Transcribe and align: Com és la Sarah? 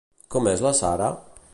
Com 0.35 0.49
és 0.53 0.65
la 0.67 0.73
Sarah? 0.81 1.13